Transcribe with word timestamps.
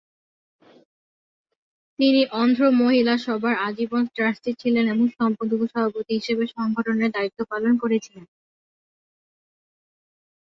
তিনি 1.99 2.21
অন্ধ্র 2.33 2.61
মহিলা 2.81 3.15
সভার 3.25 3.55
আজীবন 3.67 4.03
ট্রাস্টি 4.15 4.51
ছিলেন 4.61 4.85
এবং 4.87 5.05
সম্পাদক 5.17 5.59
ও 5.61 5.71
সভাপতি 5.73 6.11
হিসাবে 6.19 6.45
সংগঠনের 6.55 7.09
দায়িত্ব 7.11 7.39
পালন 7.51 7.73
করেছিলেন। 7.83 8.25